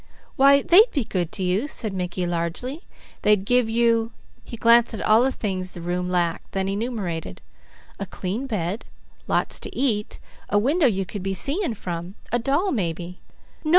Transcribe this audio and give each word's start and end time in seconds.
"Why 0.35 0.63
they'd 0.63 0.89
be 0.89 1.03
good 1.03 1.31
to 1.33 1.43
you," 1.43 1.67
said 1.67 1.93
Mickey 1.93 2.25
largely. 2.25 2.81
"They'd 3.21 3.45
give 3.45 3.69
you" 3.69 4.11
he 4.43 4.57
glanced 4.57 4.95
at 4.95 5.01
all 5.01 5.21
the 5.21 5.31
things 5.31 5.73
the 5.73 5.79
room 5.81 6.09
lacked, 6.09 6.53
then 6.53 6.67
enumerated 6.67 7.39
"a 7.99 8.07
clean 8.07 8.47
bed, 8.47 8.85
lots 9.27 9.59
to 9.59 9.75
eat, 9.77 10.19
a 10.49 10.57
window 10.57 10.87
you 10.87 11.05
could 11.05 11.21
be 11.21 11.35
seeing 11.35 11.75
from, 11.75 12.15
a 12.31 12.39
doll, 12.39 12.71
maybe." 12.71 13.19
"No! 13.63 13.69